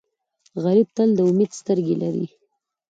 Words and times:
غریب 0.63 0.87
تل 0.95 1.09
د 1.15 1.19
امید 1.29 1.51
سترګې 1.59 1.95
لري 2.03 2.25